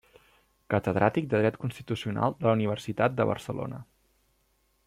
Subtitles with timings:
[0.73, 3.83] Catedràtic de Dret Constitucional de la Universitat de Barcelona.